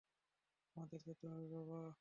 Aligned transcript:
আমাদের 0.75 0.99
যেতে 1.05 1.25
হবে, 1.29 1.47
বাবা। 1.55 1.81